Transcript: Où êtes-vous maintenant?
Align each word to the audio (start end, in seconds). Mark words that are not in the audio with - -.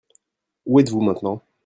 Où 0.65 0.79
êtes-vous 0.79 0.99
maintenant? 1.01 1.43